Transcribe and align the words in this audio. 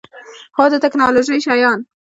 هو، 0.55 0.65
د 0.71 0.75
تکنالوژۍ 0.83 1.39
شیان 1.45 1.79